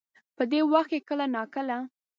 په 0.35 0.43
دې 0.51 0.59
وخت 0.71 0.89
کې 0.91 0.99
کله 1.07 1.25
نا 1.35 1.43
کله 1.53 1.77